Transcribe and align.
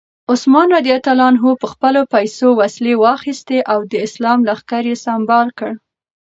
عثمان 0.31 0.67
رض 0.75 0.87
په 1.61 1.67
خپلو 1.73 2.01
پیسو 2.13 2.47
وسلې 2.61 2.93
واخیستې 3.03 3.57
او 3.71 3.79
د 3.91 3.93
اسلام 4.07 4.39
لښکر 4.47 4.83
یې 4.91 4.95
سمبال 5.05 5.47
کړ. 5.59 5.71